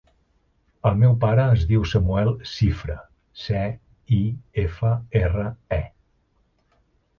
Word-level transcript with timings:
El 0.89 0.95
meu 1.01 1.11
pare 1.23 1.43
es 1.57 1.65
diu 1.71 1.83
Samuel 1.91 2.31
Cifre: 2.53 2.97
ce, 3.43 3.61
i, 4.23 4.25
efa, 4.65 4.97
erra, 5.23 5.47
e. 5.81 5.83